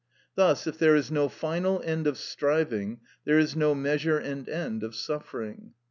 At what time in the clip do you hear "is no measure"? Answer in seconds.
3.37-4.17